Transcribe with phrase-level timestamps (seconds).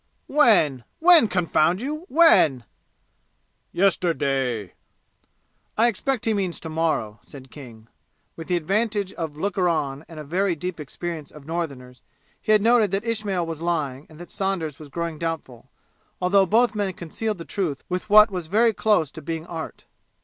[0.25, 0.83] "When?
[0.97, 2.07] When, confound you!
[2.09, 2.63] When?"
[3.71, 4.73] "Yesterday."
[5.77, 7.87] "I expect he means to morrow," said King.
[8.35, 12.01] With the advantage of looker on and a very deep experience of Northerners,
[12.41, 15.69] he had noted that Ismail was lying and that Saunders was growing doubtful,
[16.19, 19.85] although both men concealed the truth with what was very close to being art.